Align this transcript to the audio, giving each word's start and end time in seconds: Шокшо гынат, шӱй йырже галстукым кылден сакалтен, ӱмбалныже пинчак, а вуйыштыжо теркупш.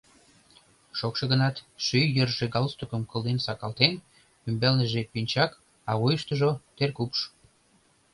Шокшо 0.97 1.23
гынат, 1.31 1.55
шӱй 1.85 2.05
йырже 2.15 2.45
галстукым 2.53 3.03
кылден 3.11 3.37
сакалтен, 3.45 3.93
ӱмбалныже 4.47 5.01
пинчак, 5.11 5.51
а 5.89 5.91
вуйыштыжо 5.99 6.51
теркупш. 6.77 7.19